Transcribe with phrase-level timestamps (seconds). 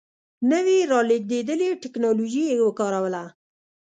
[0.51, 3.23] نوې رالېږدېدلې ټکنالوژي یې وکاروله.